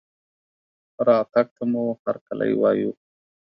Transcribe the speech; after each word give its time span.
رتګ 1.07 1.47
ته 1.55 1.63
مو 1.71 1.83
هرکلى 2.03 2.51
وايو 2.61 2.91